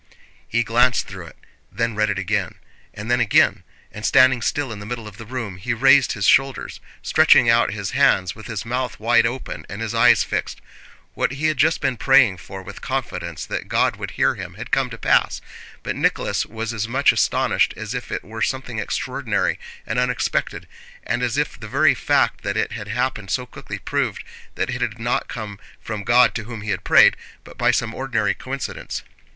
[0.47, 1.37] He glanced through it,
[1.71, 2.55] then read it again,
[2.91, 3.61] and then again,
[3.91, 7.71] and standing still in the middle of the room he raised his shoulders, stretching out
[7.71, 10.59] his hands, with his mouth wide open and his eyes fixed.
[11.13, 14.71] What he had just been praying for with confidence that God would hear him had
[14.71, 15.39] come to pass;
[15.83, 20.67] but Nicholas was as much astonished as if it were something extraordinary and unexpected,
[21.03, 24.23] and as if the very fact that it had happened so quickly proved
[24.55, 27.93] that it had not come from God to whom he had prayed, but by some
[27.93, 29.03] ordinary coincidence.